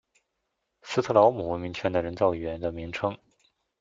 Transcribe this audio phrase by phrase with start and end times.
[0.81, 3.15] 斯特劳姆文明圈的人造语言的名称。